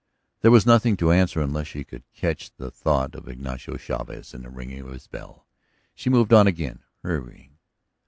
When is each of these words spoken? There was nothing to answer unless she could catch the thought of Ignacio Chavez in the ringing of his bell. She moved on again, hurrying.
There 0.41 0.49
was 0.49 0.65
nothing 0.65 0.97
to 0.97 1.11
answer 1.11 1.41
unless 1.41 1.67
she 1.67 1.83
could 1.83 2.11
catch 2.15 2.51
the 2.55 2.71
thought 2.71 3.13
of 3.13 3.27
Ignacio 3.27 3.77
Chavez 3.77 4.33
in 4.33 4.41
the 4.41 4.49
ringing 4.49 4.79
of 4.79 4.89
his 4.93 5.05
bell. 5.05 5.45
She 5.93 6.09
moved 6.09 6.33
on 6.33 6.47
again, 6.47 6.79
hurrying. 7.03 7.59